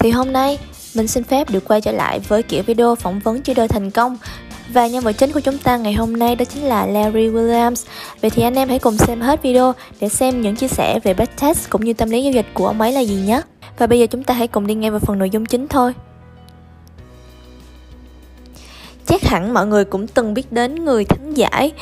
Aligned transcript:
Thì 0.00 0.10
hôm 0.10 0.32
nay, 0.32 0.58
mình 0.94 1.08
xin 1.08 1.24
phép 1.24 1.50
được 1.50 1.64
quay 1.64 1.80
trở 1.80 1.92
lại 1.92 2.20
với 2.28 2.42
kiểu 2.42 2.62
video 2.62 2.94
phỏng 2.94 3.18
vấn 3.18 3.42
trader 3.42 3.70
thành 3.70 3.90
công. 3.90 4.18
Và 4.72 4.86
nhân 4.86 5.04
vật 5.04 5.12
chính 5.12 5.32
của 5.32 5.40
chúng 5.40 5.58
ta 5.58 5.76
ngày 5.76 5.92
hôm 5.92 6.16
nay 6.18 6.36
đó 6.36 6.44
chính 6.44 6.62
là 6.62 6.86
Larry 6.86 7.28
Williams. 7.28 7.86
Vậy 8.20 8.30
thì 8.30 8.42
anh 8.42 8.54
em 8.54 8.68
hãy 8.68 8.78
cùng 8.78 8.98
xem 8.98 9.20
hết 9.20 9.42
video 9.42 9.74
để 10.00 10.08
xem 10.08 10.40
những 10.40 10.56
chia 10.56 10.68
sẻ 10.68 11.00
về 11.04 11.14
backtest 11.14 11.70
cũng 11.70 11.84
như 11.84 11.92
tâm 11.92 12.10
lý 12.10 12.22
giao 12.22 12.32
dịch 12.32 12.46
của 12.54 12.66
ông 12.66 12.80
ấy 12.80 12.92
là 12.92 13.00
gì 13.00 13.14
nhé. 13.14 13.42
Và 13.78 13.86
bây 13.86 13.98
giờ 13.98 14.06
chúng 14.06 14.24
ta 14.24 14.34
hãy 14.34 14.48
cùng 14.48 14.66
đi 14.66 14.74
ngay 14.74 14.90
vào 14.90 15.00
phần 15.00 15.18
nội 15.18 15.30
dung 15.30 15.46
chính 15.46 15.68
thôi. 15.68 15.94
Chắc 19.06 19.22
hẳn 19.22 19.54
mọi 19.54 19.66
người 19.66 19.84
cũng 19.84 20.06
từng 20.06 20.34
biết 20.34 20.52
đến 20.52 20.84
người 20.84 21.04
thắng 21.04 21.36
giải 21.36 21.72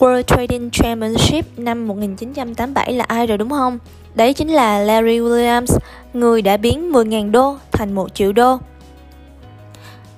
World 0.00 0.22
Trading 0.22 0.70
Championship 0.70 1.46
năm 1.56 1.88
1987 1.88 2.92
là 2.92 3.04
ai 3.08 3.26
rồi 3.26 3.38
đúng 3.38 3.50
không? 3.50 3.78
Đấy 4.14 4.32
chính 4.34 4.48
là 4.48 4.78
Larry 4.78 5.18
Williams, 5.18 5.78
người 6.14 6.42
đã 6.42 6.56
biến 6.56 6.92
10.000 6.92 7.30
đô 7.30 7.56
thành 7.72 7.92
1 7.92 8.14
triệu 8.14 8.32
đô. 8.32 8.58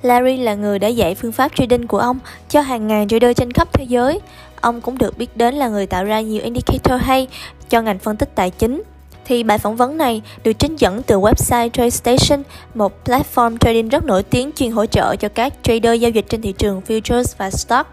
Larry 0.02 0.36
là 0.36 0.54
người 0.54 0.78
đã 0.78 0.88
dạy 0.88 1.14
phương 1.14 1.32
pháp 1.32 1.52
trading 1.54 1.86
của 1.86 1.98
ông 1.98 2.18
cho 2.48 2.60
hàng 2.60 2.86
ngàn 2.86 3.08
trader 3.08 3.36
trên 3.36 3.52
khắp 3.52 3.72
thế 3.72 3.84
giới. 3.84 4.20
Ông 4.60 4.80
cũng 4.80 4.98
được 4.98 5.18
biết 5.18 5.36
đến 5.36 5.54
là 5.54 5.68
người 5.68 5.86
tạo 5.86 6.04
ra 6.04 6.20
nhiều 6.20 6.42
indicator 6.42 7.00
hay 7.02 7.28
cho 7.68 7.82
ngành 7.82 7.98
phân 7.98 8.16
tích 8.16 8.34
tài 8.34 8.50
chính. 8.50 8.82
Thì 9.24 9.42
bài 9.42 9.58
phỏng 9.58 9.76
vấn 9.76 9.96
này 9.96 10.22
được 10.44 10.52
trích 10.52 10.78
dẫn 10.78 11.02
từ 11.02 11.16
website 11.20 11.70
TradeStation, 11.70 12.42
một 12.74 12.92
platform 13.04 13.56
trading 13.58 13.88
rất 13.88 14.04
nổi 14.04 14.22
tiếng 14.22 14.52
chuyên 14.52 14.70
hỗ 14.70 14.86
trợ 14.86 15.16
cho 15.16 15.28
các 15.28 15.54
trader 15.62 16.00
giao 16.00 16.10
dịch 16.10 16.24
trên 16.28 16.42
thị 16.42 16.52
trường 16.58 16.80
futures 16.88 17.34
và 17.38 17.50
stock. 17.50 17.88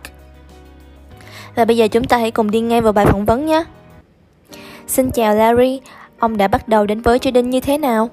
Và 1.60 1.66
bây 1.66 1.78
giờ 1.78 1.88
chúng 1.88 2.04
ta 2.04 2.18
hãy 2.18 2.32
cùng 2.32 2.52
đi 2.52 2.60
ngay 2.60 2.82
vào 2.82 2.94
bài 2.94 3.06
phỏng 3.06 3.26
vấn 3.26 3.46
nhé. 3.46 3.64
Xin 4.88 5.12
chào 5.12 5.36
Larry, 5.36 5.82
ông 6.20 6.38
đã 6.38 6.48
bắt 6.48 6.68
đầu 6.68 6.86
đến 6.86 7.02
với 7.02 7.20
trading 7.20 7.50
như 7.50 7.60
thế 7.60 7.78
nào? 7.78 8.10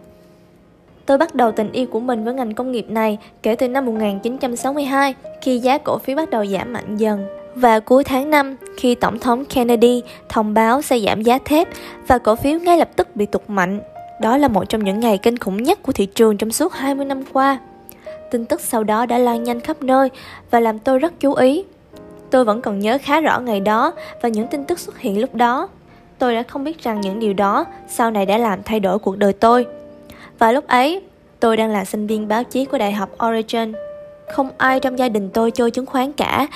Tôi 1.07 1.19
bắt 1.19 1.35
đầu 1.35 1.53
tình 1.53 1.73
yêu 1.73 1.87
của 1.87 2.01
mình 2.01 2.25
với 2.25 2.35
ngành 2.35 2.55
công 2.55 2.73
nghiệp 2.73 2.91
này 2.91 3.19
kể 3.43 3.55
từ 3.55 3.69
năm 3.69 3.87
1962 3.87 5.15
khi 5.43 5.59
giá 5.59 5.79
cổ 5.79 5.99
phiếu 5.99 6.17
bắt 6.17 6.31
đầu 6.31 6.47
giảm 6.47 6.73
mạnh 6.73 6.97
dần. 6.97 7.27
Và 7.55 7.81
cuối 7.81 8.05
tháng 8.05 8.31
5, 8.31 8.57
khi 8.77 8.95
Tổng 8.95 9.19
thống 9.19 9.45
Kennedy 9.45 10.03
thông 10.29 10.55
báo 10.55 10.83
sẽ 10.83 10.99
giảm 10.99 11.23
giá 11.23 11.39
thép 11.45 11.69
và 12.07 12.19
cổ 12.19 12.37
phiếu 12.37 12.59
ngay 12.59 12.79
lập 12.79 12.89
tức 12.97 13.17
bị 13.17 13.27
tụt 13.27 13.43
mạnh. 13.49 13.81
Đó 14.21 14.37
là 14.37 14.49
một 14.49 14.69
trong 14.69 14.85
những 14.85 15.01
ngày 15.01 15.19
kinh 15.19 15.39
khủng 15.39 15.63
nhất 15.63 15.83
của 15.83 15.93
thị 15.93 16.07
trường 16.07 16.37
trong 16.37 16.51
suốt 16.51 16.73
20 16.73 17.05
năm 17.05 17.23
qua. 17.33 17.59
Tin 18.31 18.45
tức 18.45 18.61
sau 18.61 18.85
đó 18.85 19.07
đã 19.07 19.19
lan 19.19 19.43
nhanh 19.43 19.61
khắp 19.61 19.83
nơi 19.83 20.11
và 20.51 20.61
làm 20.61 20.79
tôi 20.79 20.99
rất 20.99 21.21
chú 21.21 21.35
ý. 21.35 21.65
Tôi 22.37 22.45
vẫn 22.45 22.61
còn 22.61 22.79
nhớ 22.79 22.99
khá 23.03 23.21
rõ 23.21 23.41
ngày 23.41 23.61
đó 23.61 23.93
và 24.23 24.29
những 24.29 24.47
tin 24.47 24.65
tức 24.65 24.79
xuất 24.79 24.99
hiện 24.99 25.21
lúc 25.21 25.35
đó. 25.35 25.69
Tôi 26.19 26.35
đã 26.35 26.43
không 26.43 26.65
biết 26.65 26.83
rằng 26.83 27.01
những 27.01 27.19
điều 27.19 27.33
đó 27.33 27.65
sau 27.89 28.11
này 28.11 28.27
đã 28.27 28.39
làm 28.39 28.63
thay 28.63 28.81
đổi 28.81 28.99
cuộc 28.99 29.19
đời 29.19 29.33
tôi. 29.33 29.67
Và 30.39 30.53
lúc 30.53 30.67
ấy, 30.67 31.03
tôi 31.41 31.57
đang 31.57 31.71
là 31.71 31.85
sinh 31.85 32.07
viên 32.07 32.29
báo 32.29 32.45
chí 32.45 32.65
của 32.65 32.79
Đại 32.79 32.93
học 32.93 33.11
origin. 33.27 33.73
Không 34.33 34.51
ai 34.59 34.81
trong 34.81 34.99
gia 34.99 35.09
đình 35.09 35.31
tôi 35.31 35.51
chơi 35.51 35.71
chứng 35.71 35.87
khoán 35.87 36.13
cả 36.13 36.47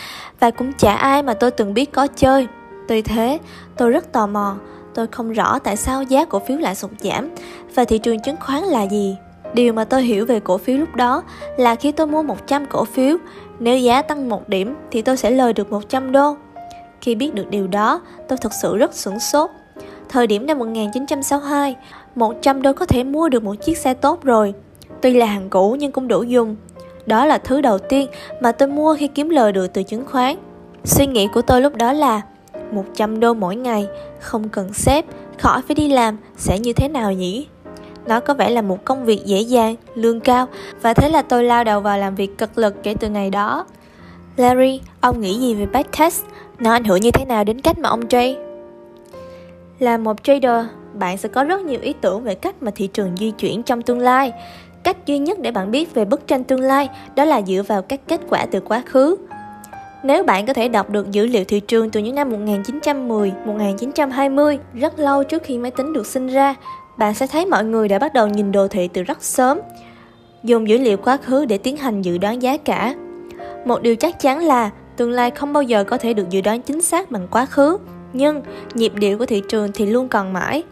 và 0.41 0.51
cũng 0.51 0.73
chả 0.73 0.95
ai 0.95 1.23
mà 1.23 1.35
tôi 1.35 1.51
từng 1.51 1.75
biết 1.75 1.93
có 1.93 2.07
chơi. 2.07 2.47
Tuy 2.89 3.03
thế, 3.03 3.39
tôi 3.77 3.91
rất 3.91 4.13
tò 4.13 4.27
mò. 4.27 4.57
Tôi 4.95 5.07
không 5.07 5.33
rõ 5.33 5.59
tại 5.59 5.77
sao 5.77 6.03
giá 6.03 6.25
cổ 6.25 6.39
phiếu 6.39 6.57
lại 6.57 6.75
sụt 6.75 6.91
giảm 6.99 7.29
và 7.75 7.85
thị 7.85 7.99
trường 7.99 8.23
chứng 8.23 8.37
khoán 8.41 8.63
là 8.63 8.83
gì. 8.83 9.17
Điều 9.55 9.73
mà 9.73 9.85
tôi 9.85 10.03
hiểu 10.03 10.27
về 10.27 10.41
cổ 10.41 10.59
phiếu 10.59 10.77
lúc 10.77 10.95
đó 10.95 11.23
là 11.57 11.75
khi 11.75 11.93
tôi 11.93 12.07
mua 12.07 12.23
100 12.23 12.67
cổ 12.67 12.85
phiếu, 12.85 13.17
nếu 13.59 13.79
giá 13.79 14.03
tăng 14.03 14.29
một 14.29 14.49
điểm 14.49 14.75
thì 14.91 15.03
tôi 15.03 15.17
sẽ 15.17 15.31
lời 15.31 15.53
được 15.53 15.71
100 15.71 16.13
đô. 16.13 16.37
Khi 17.01 17.15
biết 17.15 17.35
được 17.35 17.51
điều 17.51 17.67
đó, 17.67 18.01
tôi 18.29 18.39
thực 18.39 18.53
sự 18.63 18.77
rất 18.77 18.95
sửng 18.95 19.21
sốt. 19.21 19.51
Thời 20.09 20.27
điểm 20.27 20.47
năm 20.47 20.59
1962, 20.59 21.77
100 22.15 22.63
đô 22.63 22.73
có 22.73 22.87
thể 22.87 23.05
mua 23.05 23.29
được 23.29 23.43
một 23.43 23.55
chiếc 23.55 23.79
xe 23.79 23.95
tốt 23.95 24.23
rồi. 24.23 24.55
Tuy 25.01 25.15
là 25.15 25.27
hàng 25.27 25.51
cũ 25.51 25.77
nhưng 25.79 25.93
cũng 25.93 26.09
đủ 26.09 26.23
dùng. 26.23 26.57
Đó 27.07 27.25
là 27.27 27.39
thứ 27.39 27.61
đầu 27.61 27.79
tiên 27.79 28.09
mà 28.41 28.53
tôi 28.53 28.69
mua 28.69 28.97
khi 28.99 29.09
kiếm 29.09 29.29
lời 29.29 29.53
được 29.53 29.73
từ 29.73 29.83
chứng 29.83 30.07
khoán. 30.07 30.37
Suy 30.85 31.07
nghĩ 31.07 31.27
của 31.27 31.43
tôi 31.43 31.61
lúc 31.61 31.77
đó 31.77 31.93
là 31.93 32.21
100 32.73 33.21
đô 33.21 33.35
mỗi 33.35 33.57
ngày, 33.57 33.87
không 34.21 34.49
cần 34.49 34.73
xếp, 34.73 35.05
khỏi 35.39 35.63
phải 35.69 35.75
đi 35.75 35.89
làm, 35.89 36.17
sẽ 36.37 36.59
như 36.59 36.73
thế 36.73 36.89
nào 36.89 37.13
nhỉ? 37.13 37.47
Nó 38.07 38.21
có 38.21 38.35
vẻ 38.35 38.51
là 38.51 38.63
một 38.63 38.85
công 38.85 39.05
việc 39.05 39.25
dễ 39.25 39.41
dàng, 39.41 39.77
lương 39.95 40.21
cao 40.21 40.47
và 40.83 40.95
thế 40.95 41.09
là 41.09 41.23
tôi 41.23 41.45
lao 41.45 41.65
đầu 41.65 41.81
vào 41.81 41.99
làm 41.99 42.15
việc 42.15 42.39
cực 42.39 42.59
lực 42.59 42.83
kể 42.83 42.95
từ 43.01 43.09
ngày 43.09 43.31
đó. 43.31 43.67
Larry, 44.37 44.81
ông 45.01 45.21
nghĩ 45.21 45.35
gì 45.35 45.55
về 45.55 45.67
backtest? 45.67 46.25
Nó 46.59 46.73
ảnh 46.73 46.85
hưởng 46.85 47.01
như 47.01 47.11
thế 47.11 47.25
nào 47.25 47.45
đến 47.45 47.61
cách 47.61 47.79
mà 47.79 47.89
ông 47.89 48.09
trade? 48.09 48.37
Là 49.79 49.99
một 49.99 50.17
trader, 50.23 50.67
bạn 50.95 51.17
sẽ 51.17 51.29
có 51.29 51.45
rất 51.45 51.61
nhiều 51.61 51.81
ý 51.83 51.95
tưởng 52.01 52.23
về 52.23 52.35
cách 52.35 52.55
mà 52.61 52.71
thị 52.75 52.87
trường 52.87 53.17
di 53.17 53.31
chuyển 53.31 53.63
trong 53.63 53.83
tương 53.83 53.99
lai. 53.99 54.33
Cách 54.83 55.07
duy 55.07 55.19
nhất 55.19 55.39
để 55.39 55.51
bạn 55.51 55.71
biết 55.71 55.95
về 55.95 56.05
bức 56.05 56.27
tranh 56.27 56.45
tương 56.45 56.61
lai 56.61 56.89
đó 57.15 57.25
là 57.25 57.43
dựa 57.43 57.63
vào 57.67 57.83
các 57.83 58.01
kết 58.09 58.21
quả 58.29 58.47
từ 58.47 58.61
quá 58.61 58.83
khứ. 58.87 59.17
Nếu 60.03 60.23
bạn 60.23 60.47
có 60.47 60.53
thể 60.53 60.69
đọc 60.69 60.91
được 60.91 61.11
dữ 61.11 61.27
liệu 61.27 61.45
thị 61.45 61.61
trường 61.61 61.91
từ 61.91 62.01
những 62.01 62.15
năm 62.15 62.31
1910, 62.31 63.33
1920, 63.47 64.59
rất 64.75 64.99
lâu 64.99 65.25
trước 65.25 65.43
khi 65.43 65.59
máy 65.59 65.71
tính 65.71 65.93
được 65.93 66.07
sinh 66.07 66.27
ra, 66.27 66.55
bạn 67.01 67.15
sẽ 67.15 67.27
thấy 67.27 67.47
mọi 67.47 67.65
người 67.65 67.89
đã 67.89 67.99
bắt 67.99 68.13
đầu 68.15 68.27
nhìn 68.27 68.53
đồ 68.53 68.69
thị 68.69 68.89
từ 68.93 69.03
rất 69.03 69.23
sớm, 69.23 69.61
dùng 70.43 70.69
dữ 70.69 70.79
liệu 70.79 70.97
quá 70.97 71.17
khứ 71.17 71.45
để 71.45 71.59
tiến 71.59 71.77
hành 71.77 72.03
dự 72.03 72.19
đoán 72.19 72.43
giá 72.43 72.57
cả. 72.57 72.95
Một 73.65 73.83
điều 73.83 73.97
chắc 73.97 74.21
chắn 74.21 74.39
là 74.39 74.71
tương 74.97 75.11
lai 75.11 75.31
không 75.31 75.53
bao 75.53 75.63
giờ 75.63 75.85
có 75.85 75.99
thể 75.99 76.15
được 76.15 76.31
dự 76.31 76.41
đoán 76.41 76.63
chính 76.63 76.83
xác 76.83 77.11
bằng 77.11 77.29
quá 77.31 77.47
khứ, 77.47 77.79
nhưng 78.13 78.43
nhịp 78.75 78.93
điệu 78.95 79.19
của 79.19 79.27
thị 79.27 79.43
trường 79.49 79.73
thì 79.75 79.87
luôn 79.87 80.09
còn 80.09 80.33
mãi. 80.33 80.63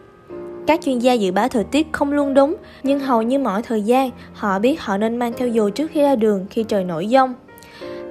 Các 0.67 0.81
chuyên 0.81 0.99
gia 0.99 1.13
dự 1.13 1.31
báo 1.31 1.47
thời 1.47 1.63
tiết 1.63 1.87
không 1.91 2.11
luôn 2.11 2.33
đúng, 2.33 2.55
nhưng 2.83 2.99
hầu 2.99 3.21
như 3.21 3.39
mọi 3.39 3.61
thời 3.61 3.81
gian 3.81 4.09
họ 4.33 4.59
biết 4.59 4.81
họ 4.81 4.97
nên 4.97 5.17
mang 5.17 5.33
theo 5.37 5.47
dù 5.47 5.69
trước 5.69 5.91
khi 5.93 6.01
ra 6.01 6.15
đường 6.15 6.45
khi 6.49 6.63
trời 6.63 6.83
nổi 6.83 7.07
giông. 7.07 7.33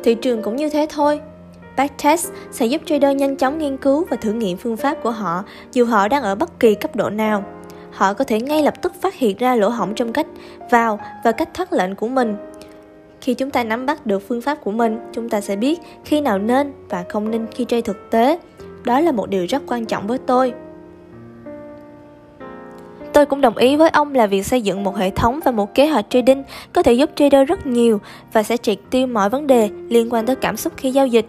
Thị 0.04 0.14
trường 0.14 0.42
cũng 0.42 0.56
như 0.56 0.70
thế 0.70 0.86
thôi. 0.90 1.20
Backtest 1.76 2.30
sẽ 2.50 2.66
giúp 2.66 2.82
trader 2.86 3.16
nhanh 3.16 3.36
chóng 3.36 3.58
nghiên 3.58 3.76
cứu 3.76 4.06
và 4.10 4.16
thử 4.16 4.32
nghiệm 4.32 4.56
phương 4.56 4.76
pháp 4.76 4.94
của 5.02 5.10
họ 5.10 5.44
dù 5.72 5.84
họ 5.84 6.08
đang 6.08 6.22
ở 6.22 6.34
bất 6.34 6.60
kỳ 6.60 6.74
cấp 6.74 6.96
độ 6.96 7.10
nào. 7.10 7.44
Họ 7.98 8.14
có 8.14 8.24
thể 8.24 8.40
ngay 8.40 8.62
lập 8.62 8.82
tức 8.82 8.94
phát 9.00 9.14
hiện 9.14 9.36
ra 9.36 9.54
lỗ 9.54 9.68
hổng 9.68 9.94
trong 9.94 10.12
cách 10.12 10.26
vào 10.70 11.00
và 11.24 11.32
cách 11.32 11.48
thoát 11.54 11.72
lệnh 11.72 11.94
của 11.94 12.08
mình. 12.08 12.36
Khi 13.20 13.34
chúng 13.34 13.50
ta 13.50 13.64
nắm 13.64 13.86
bắt 13.86 14.06
được 14.06 14.28
phương 14.28 14.40
pháp 14.40 14.54
của 14.54 14.70
mình, 14.70 14.98
chúng 15.12 15.28
ta 15.28 15.40
sẽ 15.40 15.56
biết 15.56 15.80
khi 16.04 16.20
nào 16.20 16.38
nên 16.38 16.72
và 16.88 17.04
không 17.08 17.30
nên 17.30 17.46
khi 17.54 17.64
chơi 17.64 17.82
thực 17.82 18.10
tế. 18.10 18.38
Đó 18.84 19.00
là 19.00 19.12
một 19.12 19.28
điều 19.28 19.46
rất 19.48 19.62
quan 19.66 19.86
trọng 19.86 20.06
với 20.06 20.18
tôi. 20.18 20.52
Tôi 23.12 23.26
cũng 23.26 23.40
đồng 23.40 23.56
ý 23.56 23.76
với 23.76 23.90
ông 23.90 24.14
là 24.14 24.26
việc 24.26 24.46
xây 24.46 24.62
dựng 24.62 24.84
một 24.84 24.96
hệ 24.96 25.10
thống 25.10 25.40
và 25.44 25.50
một 25.50 25.74
kế 25.74 25.86
hoạch 25.86 26.06
trading 26.10 26.42
có 26.72 26.82
thể 26.82 26.92
giúp 26.92 27.10
trader 27.16 27.48
rất 27.48 27.66
nhiều 27.66 28.00
và 28.32 28.42
sẽ 28.42 28.56
triệt 28.56 28.78
tiêu 28.90 29.06
mọi 29.06 29.30
vấn 29.30 29.46
đề 29.46 29.70
liên 29.88 30.12
quan 30.12 30.26
tới 30.26 30.36
cảm 30.36 30.56
xúc 30.56 30.72
khi 30.76 30.90
giao 30.90 31.06
dịch. 31.06 31.26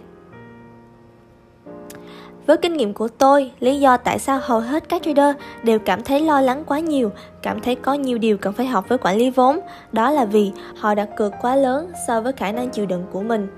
Với 2.50 2.56
kinh 2.56 2.72
nghiệm 2.72 2.94
của 2.94 3.08
tôi, 3.08 3.50
lý 3.60 3.80
do 3.80 3.96
tại 3.96 4.18
sao 4.18 4.40
hầu 4.42 4.60
hết 4.60 4.88
các 4.88 5.02
trader 5.02 5.36
đều 5.62 5.78
cảm 5.78 6.02
thấy 6.02 6.20
lo 6.20 6.40
lắng 6.40 6.64
quá 6.66 6.78
nhiều, 6.78 7.10
cảm 7.42 7.60
thấy 7.60 7.74
có 7.74 7.94
nhiều 7.94 8.18
điều 8.18 8.36
cần 8.36 8.52
phải 8.52 8.66
học 8.66 8.88
với 8.88 8.98
quản 8.98 9.16
lý 9.16 9.30
vốn, 9.30 9.60
đó 9.92 10.10
là 10.10 10.24
vì 10.24 10.52
họ 10.76 10.94
đặt 10.94 11.08
cược 11.16 11.32
quá 11.42 11.56
lớn 11.56 11.92
so 12.06 12.20
với 12.20 12.32
khả 12.32 12.52
năng 12.52 12.70
chịu 12.70 12.86
đựng 12.86 13.04
của 13.12 13.22
mình. 13.22 13.48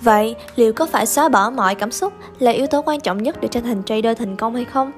Vậy, 0.00 0.36
liệu 0.56 0.72
có 0.72 0.86
phải 0.86 1.06
xóa 1.06 1.28
bỏ 1.28 1.50
mọi 1.50 1.74
cảm 1.74 1.90
xúc 1.90 2.12
là 2.38 2.50
yếu 2.50 2.66
tố 2.66 2.82
quan 2.82 3.00
trọng 3.00 3.22
nhất 3.22 3.40
để 3.40 3.48
trở 3.48 3.60
thành 3.60 3.82
trader 3.84 4.18
thành 4.18 4.36
công 4.36 4.54
hay 4.54 4.64
không? 4.64 4.92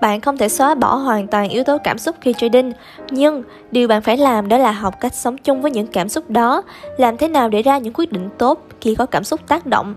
Bạn 0.00 0.20
không 0.20 0.36
thể 0.36 0.48
xóa 0.48 0.74
bỏ 0.74 0.94
hoàn 0.94 1.26
toàn 1.26 1.48
yếu 1.48 1.64
tố 1.64 1.78
cảm 1.84 1.98
xúc 1.98 2.16
khi 2.20 2.34
trading, 2.38 2.72
nhưng 3.10 3.42
điều 3.70 3.88
bạn 3.88 4.02
phải 4.02 4.16
làm 4.16 4.48
đó 4.48 4.58
là 4.58 4.72
học 4.72 4.94
cách 5.00 5.14
sống 5.14 5.38
chung 5.38 5.62
với 5.62 5.70
những 5.70 5.86
cảm 5.86 6.08
xúc 6.08 6.30
đó, 6.30 6.62
làm 6.98 7.16
thế 7.16 7.28
nào 7.28 7.48
để 7.48 7.62
ra 7.62 7.78
những 7.78 7.92
quyết 7.96 8.12
định 8.12 8.28
tốt 8.38 8.66
khi 8.80 8.94
có 8.94 9.06
cảm 9.06 9.24
xúc 9.24 9.40
tác 9.48 9.66
động. 9.66 9.94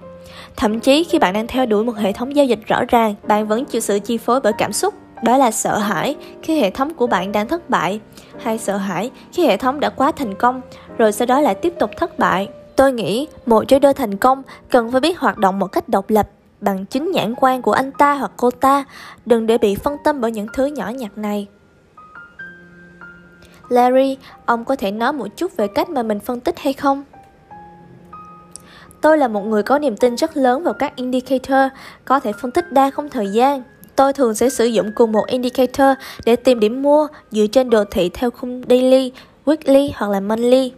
Thậm 0.55 0.79
chí 0.79 1.03
khi 1.03 1.19
bạn 1.19 1.33
đang 1.33 1.47
theo 1.47 1.65
đuổi 1.65 1.83
một 1.83 1.95
hệ 1.95 2.13
thống 2.13 2.35
giao 2.35 2.45
dịch 2.45 2.59
rõ 2.67 2.85
ràng, 2.88 3.15
bạn 3.27 3.47
vẫn 3.47 3.65
chịu 3.65 3.81
sự 3.81 3.99
chi 3.99 4.17
phối 4.17 4.39
bởi 4.41 4.53
cảm 4.57 4.73
xúc, 4.73 4.93
đó 5.23 5.38
là 5.38 5.51
sợ 5.51 5.77
hãi 5.77 6.15
khi 6.43 6.61
hệ 6.61 6.69
thống 6.69 6.93
của 6.93 7.07
bạn 7.07 7.31
đang 7.31 7.47
thất 7.47 7.69
bại, 7.69 7.99
hay 8.39 8.57
sợ 8.57 8.77
hãi 8.77 9.11
khi 9.33 9.47
hệ 9.47 9.57
thống 9.57 9.79
đã 9.79 9.89
quá 9.89 10.11
thành 10.11 10.35
công, 10.35 10.61
rồi 10.97 11.11
sau 11.11 11.25
đó 11.25 11.41
lại 11.41 11.55
tiếp 11.55 11.73
tục 11.79 11.91
thất 11.97 12.19
bại. 12.19 12.49
Tôi 12.75 12.93
nghĩ 12.93 13.28
một 13.46 13.63
trader 13.67 13.96
thành 13.96 14.17
công 14.17 14.43
cần 14.69 14.91
phải 14.91 15.02
biết 15.02 15.19
hoạt 15.19 15.37
động 15.37 15.59
một 15.59 15.67
cách 15.67 15.90
độc 15.90 16.09
lập 16.09 16.29
bằng 16.61 16.85
chính 16.85 17.11
nhãn 17.11 17.35
quan 17.37 17.61
của 17.61 17.72
anh 17.72 17.91
ta 17.91 18.13
hoặc 18.13 18.31
cô 18.37 18.52
ta, 18.52 18.84
đừng 19.25 19.47
để 19.47 19.57
bị 19.57 19.75
phân 19.75 19.97
tâm 20.03 20.22
bởi 20.22 20.31
những 20.31 20.47
thứ 20.53 20.66
nhỏ 20.66 20.90
nhặt 20.90 21.17
này. 21.17 21.47
Larry, 23.69 24.17
ông 24.46 24.66
có 24.66 24.75
thể 24.75 24.91
nói 24.91 25.13
một 25.13 25.28
chút 25.37 25.57
về 25.57 25.67
cách 25.67 25.90
mà 25.90 26.03
mình 26.03 26.19
phân 26.19 26.40
tích 26.40 26.59
hay 26.59 26.73
không? 26.73 27.03
Tôi 29.02 29.17
là 29.17 29.28
một 29.28 29.46
người 29.46 29.64
có 29.64 29.79
niềm 29.79 29.97
tin 29.97 30.16
rất 30.16 30.38
lớn 30.38 30.64
vào 30.64 30.73
các 30.73 30.96
indicator, 30.96 31.72
có 32.05 32.20
thể 32.20 32.32
phân 32.41 32.52
tích 32.52 32.72
đa 32.72 32.90
không 32.90 33.09
thời 33.09 33.28
gian. 33.28 33.64
Tôi 33.96 34.14
thường 34.14 34.35
sẽ 34.35 34.49
sử 34.49 34.66
dụng 34.66 34.91
cùng 34.96 35.11
một 35.11 35.28
indicator 35.28 35.88
để 36.26 36.35
tìm 36.35 36.59
điểm 36.59 36.82
mua 36.82 37.08
dựa 37.32 37.47
trên 37.47 37.70
đồ 37.70 37.84
thị 37.91 38.09
theo 38.14 38.32
khung 38.32 38.61
daily, 38.70 39.11
weekly 39.46 39.90
hoặc 39.96 40.11
là 40.11 40.20
monthly. 40.20 40.72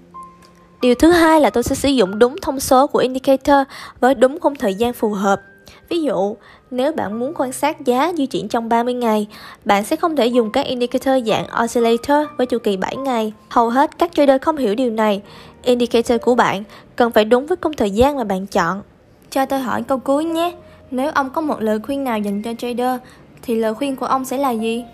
Điều 0.82 0.96
thứ 0.96 1.12
hai 1.12 1.42
là 1.42 1.50
tôi 1.50 1.64
sẽ 1.64 1.76
sử 1.76 1.90
dụng 1.90 2.20
đúng 2.20 2.36
thông 2.42 2.60
số 2.60 2.88
của 2.88 3.00
indicator 3.00 3.58
với 4.00 4.16
đúng 4.16 4.40
khung 4.40 4.56
thời 4.56 4.76
gian 4.76 4.94
phù 4.94 5.10
hợp. 5.10 5.42
Ví 5.90 6.02
dụ, 6.02 6.36
nếu 6.72 6.92
bạn 6.92 7.20
muốn 7.20 7.34
quan 7.36 7.52
sát 7.52 7.86
giá 7.86 8.14
di 8.18 8.26
chuyển 8.26 8.48
trong 8.48 8.70
30 8.70 8.94
ngày, 8.94 9.28
bạn 9.66 9.84
sẽ 9.84 9.96
không 9.96 10.16
thể 10.16 10.28
dùng 10.28 10.52
các 10.52 10.66
indicator 10.66 11.28
dạng 11.28 11.46
oscillator 11.64 12.28
với 12.38 12.48
chu 12.48 12.58
kỳ 12.60 12.78
7 12.78 12.96
ngày. 12.96 13.34
Hầu 13.50 13.70
hết 13.70 13.98
các 13.98 14.12
trader 14.14 14.42
không 14.42 14.58
hiểu 14.58 14.76
điều 14.76 14.92
này. 14.92 15.22
Indicator 15.64 16.22
của 16.22 16.36
bạn 16.36 16.64
cần 16.96 17.12
phải 17.12 17.26
đúng 17.26 17.46
với 17.46 17.58
khung 17.62 17.74
thời 17.74 17.92
gian 17.92 18.18
mà 18.18 18.24
bạn 18.24 18.48
chọn. 18.48 18.82
Cho 19.30 19.46
tôi 19.46 19.60
hỏi 19.60 19.84
câu 19.84 20.00
cuối 20.00 20.26
nhé. 20.26 20.56
Nếu 20.92 21.12
ông 21.12 21.30
có 21.30 21.42
một 21.42 21.62
lời 21.62 21.80
khuyên 21.80 22.04
nào 22.04 22.20
dành 22.20 22.42
cho 22.42 22.54
trader, 22.54 23.00
thì 23.42 23.56
lời 23.56 23.74
khuyên 23.74 23.96
của 23.96 24.06
ông 24.06 24.26
sẽ 24.26 24.38
là 24.38 24.52
gì? 24.52 24.86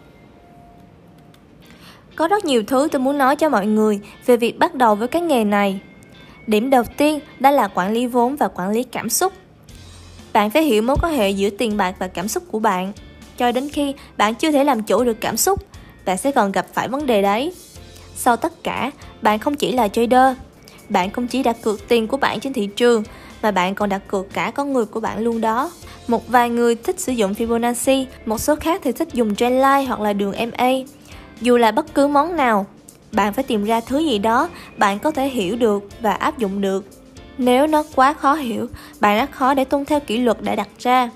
Có 2.16 2.28
rất 2.28 2.46
nhiều 2.46 2.64
thứ 2.68 2.88
tôi 2.92 3.00
muốn 3.00 3.18
nói 3.18 3.36
cho 3.36 3.50
mọi 3.50 3.66
người 3.66 4.00
về 4.26 4.38
việc 4.38 4.60
bắt 4.60 4.76
đầu 4.76 4.96
với 4.96 5.08
cái 5.08 5.22
nghề 5.22 5.44
này. 5.44 5.80
Điểm 6.48 6.70
đầu 6.70 6.84
tiên 6.98 7.20
đó 7.40 7.52
là 7.52 7.68
quản 7.68 7.94
lý 7.94 8.08
vốn 8.08 8.36
và 8.36 8.48
quản 8.48 8.70
lý 8.70 8.84
cảm 8.84 9.10
xúc. 9.10 9.34
Bạn 10.34 10.50
phải 10.50 10.64
hiểu 10.64 10.82
mối 10.82 10.96
quan 11.02 11.14
hệ 11.14 11.30
giữa 11.30 11.50
tiền 11.50 11.78
bạc 11.78 11.96
và 12.00 12.08
cảm 12.08 12.28
xúc 12.28 12.44
của 12.52 12.60
bạn. 12.60 12.92
Cho 13.38 13.52
đến 13.52 13.70
khi 13.70 13.94
bạn 14.18 14.36
chưa 14.36 14.52
thể 14.52 14.64
làm 14.64 14.84
chủ 14.84 15.04
được 15.04 15.18
cảm 15.22 15.38
xúc, 15.38 15.64
bạn 16.06 16.18
sẽ 16.18 16.32
còn 16.32 16.52
gặp 16.52 16.66
phải 16.74 16.88
vấn 16.88 17.06
đề 17.06 17.22
đấy. 17.22 17.54
Sau 18.16 18.38
tất 18.38 18.64
cả, 18.64 18.92
bạn 19.22 19.40
không 19.40 19.56
chỉ 19.56 19.72
là 19.72 19.88
trader, 19.88 20.38
bạn 20.90 21.12
không 21.12 21.28
chỉ 21.28 21.44
đặt 21.44 21.58
cược 21.62 21.88
tiền 21.88 22.08
của 22.08 22.18
bạn 22.18 22.40
trên 22.40 22.54
thị 22.54 22.70
trường 22.76 23.04
mà 23.42 23.52
bạn 23.52 23.76
còn 23.76 23.90
đặt 23.90 24.02
cược 24.08 24.34
cả 24.34 24.52
con 24.56 24.74
người 24.74 24.86
của 24.86 25.00
bạn 25.00 25.20
luôn 25.20 25.42
đó. 25.42 25.72
Một 26.08 26.28
vài 26.28 26.50
người 26.50 26.76
thích 26.76 27.00
sử 27.00 27.12
dụng 27.12 27.34
Fibonacci, 27.34 28.06
một 28.26 28.38
số 28.38 28.56
khác 28.56 28.82
thì 28.84 28.92
thích 28.92 29.08
dùng 29.14 29.36
trendline 29.36 29.84
hoặc 29.84 30.00
là 30.00 30.14
đường 30.14 30.32
MA. 30.32 30.72
Dù 31.42 31.58
là 31.58 31.72
bất 31.72 31.94
cứ 31.94 32.08
món 32.08 32.36
nào, 32.36 32.66
bạn 33.12 33.34
phải 33.34 33.44
tìm 33.44 33.64
ra 33.66 33.82
thứ 33.82 34.00
gì 34.00 34.20
đó 34.20 34.50
bạn 34.78 35.00
có 35.00 35.12
thể 35.12 35.28
hiểu 35.28 35.56
được 35.56 35.84
và 36.02 36.14
áp 36.14 36.38
dụng 36.38 36.62
được. 36.62 36.86
Nếu 37.38 37.68
nó 37.68 37.84
quá 37.96 38.14
khó 38.14 38.34
hiểu, 38.34 38.68
bạn 39.00 39.18
rất 39.18 39.32
khó 39.32 39.54
để 39.54 39.66
tuân 39.66 39.86
theo 39.86 40.00
kỷ 40.00 40.18
luật 40.18 40.42
đã 40.42 40.56
đặt 40.56 40.70
ra. 40.80 41.10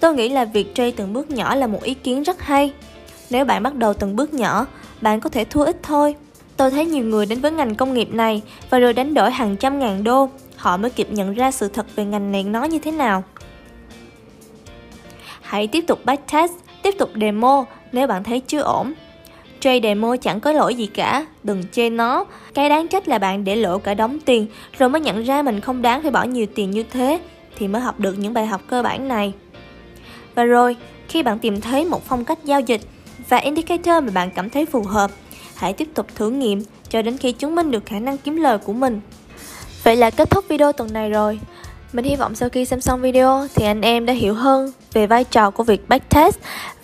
Tôi 0.00 0.14
nghĩ 0.14 0.28
là 0.28 0.44
việc 0.44 0.74
trade 0.74 0.90
từng 0.90 1.12
bước 1.12 1.30
nhỏ 1.30 1.54
là 1.54 1.66
một 1.66 1.82
ý 1.82 1.94
kiến 1.94 2.22
rất 2.22 2.42
hay. 2.42 2.72
Nếu 3.30 3.44
bạn 3.44 3.62
bắt 3.62 3.74
đầu 3.74 3.94
từng 3.94 4.16
bước 4.16 4.34
nhỏ, 4.34 4.66
bạn 5.00 5.20
có 5.20 5.30
thể 5.30 5.44
thua 5.44 5.64
ít 5.64 5.76
thôi. 5.82 6.14
Tôi 6.58 6.70
thấy 6.70 6.86
nhiều 6.86 7.04
người 7.04 7.26
đến 7.26 7.40
với 7.40 7.50
ngành 7.50 7.74
công 7.74 7.94
nghiệp 7.94 8.12
này 8.12 8.42
và 8.70 8.78
rồi 8.78 8.92
đánh 8.92 9.14
đổi 9.14 9.30
hàng 9.30 9.56
trăm 9.56 9.78
ngàn 9.78 10.04
đô, 10.04 10.28
họ 10.56 10.76
mới 10.76 10.90
kịp 10.90 11.10
nhận 11.10 11.34
ra 11.34 11.50
sự 11.50 11.68
thật 11.68 11.86
về 11.96 12.04
ngành 12.04 12.32
này 12.32 12.44
nó 12.44 12.64
như 12.64 12.78
thế 12.78 12.90
nào. 12.90 13.24
Hãy 15.40 15.66
tiếp 15.66 15.84
tục 15.86 16.04
backtest, 16.04 16.52
tiếp 16.82 16.94
tục 16.98 17.10
demo 17.20 17.64
nếu 17.92 18.06
bạn 18.06 18.24
thấy 18.24 18.40
chưa 18.40 18.60
ổn. 18.60 18.92
Trade 19.60 19.80
demo 19.82 20.16
chẳng 20.16 20.40
có 20.40 20.52
lỗi 20.52 20.74
gì 20.74 20.86
cả, 20.86 21.26
đừng 21.42 21.62
chê 21.72 21.90
nó. 21.90 22.24
Cái 22.54 22.68
đáng 22.68 22.88
trách 22.88 23.08
là 23.08 23.18
bạn 23.18 23.44
để 23.44 23.56
lỗ 23.56 23.78
cả 23.78 23.94
đống 23.94 24.18
tiền, 24.20 24.46
rồi 24.78 24.88
mới 24.88 25.00
nhận 25.00 25.24
ra 25.24 25.42
mình 25.42 25.60
không 25.60 25.82
đáng 25.82 26.02
phải 26.02 26.10
bỏ 26.10 26.22
nhiều 26.22 26.46
tiền 26.54 26.70
như 26.70 26.82
thế, 26.82 27.20
thì 27.56 27.68
mới 27.68 27.82
học 27.82 28.00
được 28.00 28.18
những 28.18 28.34
bài 28.34 28.46
học 28.46 28.60
cơ 28.66 28.82
bản 28.82 29.08
này. 29.08 29.32
Và 30.34 30.44
rồi, 30.44 30.76
khi 31.08 31.22
bạn 31.22 31.38
tìm 31.38 31.60
thấy 31.60 31.84
một 31.84 32.04
phong 32.04 32.24
cách 32.24 32.38
giao 32.44 32.60
dịch 32.60 32.80
và 33.28 33.36
indicator 33.36 34.04
mà 34.04 34.10
bạn 34.14 34.30
cảm 34.30 34.50
thấy 34.50 34.66
phù 34.66 34.82
hợp, 34.82 35.10
hãy 35.58 35.72
tiếp 35.72 35.88
tục 35.94 36.06
thử 36.14 36.30
nghiệm 36.30 36.62
cho 36.88 37.02
đến 37.02 37.16
khi 37.16 37.32
chứng 37.32 37.54
minh 37.54 37.70
được 37.70 37.86
khả 37.86 37.98
năng 37.98 38.18
kiếm 38.18 38.36
lời 38.36 38.58
của 38.58 38.72
mình. 38.72 39.00
Vậy 39.82 39.96
là 39.96 40.10
kết 40.10 40.30
thúc 40.30 40.44
video 40.48 40.72
tuần 40.72 40.92
này 40.92 41.10
rồi. 41.10 41.40
Mình 41.92 42.04
hy 42.04 42.16
vọng 42.16 42.34
sau 42.34 42.48
khi 42.48 42.64
xem 42.64 42.80
xong 42.80 43.00
video 43.00 43.46
thì 43.54 43.66
anh 43.66 43.80
em 43.80 44.06
đã 44.06 44.12
hiểu 44.12 44.34
hơn 44.34 44.72
về 44.92 45.06
vai 45.06 45.24
trò 45.24 45.50
của 45.50 45.64
việc 45.64 45.88
backtest 45.88 46.38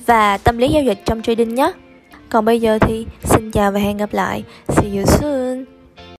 và 0.07 0.39
tâm 0.39 0.59
lý 0.59 0.69
giao 0.69 0.83
dịch 0.83 1.03
trong 1.05 1.23
trading 1.23 1.55
nhé. 1.55 1.73
Còn 2.29 2.45
bây 2.45 2.61
giờ 2.61 2.79
thì 2.81 3.07
xin 3.25 3.51
chào 3.51 3.73
và 3.73 3.81
hẹn 3.81 3.97
gặp 3.97 4.13
lại. 4.13 4.45
See 4.69 4.97
you 4.97 5.07
soon. 5.07 5.74